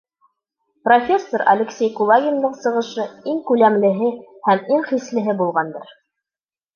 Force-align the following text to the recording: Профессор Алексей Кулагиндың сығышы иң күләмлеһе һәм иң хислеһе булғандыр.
Профессор 0.87 1.41
Алексей 1.51 1.91
Кулагиндың 1.99 2.55
сығышы 2.63 3.05
иң 3.33 3.41
күләмлеһе 3.49 4.09
һәм 4.49 4.63
иң 4.77 4.81
хислеһе 4.89 5.37
булғандыр. 5.43 5.93